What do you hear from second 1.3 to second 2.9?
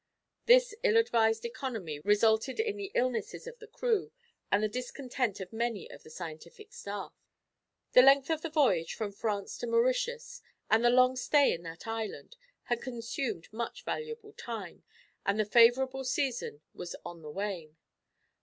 economy resulted in